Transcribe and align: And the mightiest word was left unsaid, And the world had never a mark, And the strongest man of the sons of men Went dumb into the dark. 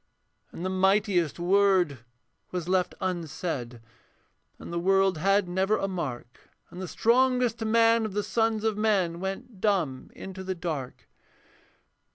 And 0.51 0.65
the 0.65 0.69
mightiest 0.71 1.37
word 1.37 1.99
was 2.49 2.67
left 2.67 2.95
unsaid, 3.01 3.81
And 4.57 4.73
the 4.73 4.79
world 4.79 5.19
had 5.19 5.47
never 5.47 5.77
a 5.77 5.87
mark, 5.87 6.49
And 6.71 6.81
the 6.81 6.87
strongest 6.87 7.63
man 7.63 8.03
of 8.05 8.13
the 8.13 8.23
sons 8.23 8.63
of 8.63 8.79
men 8.79 9.19
Went 9.19 9.61
dumb 9.61 10.09
into 10.15 10.43
the 10.43 10.55
dark. 10.55 11.07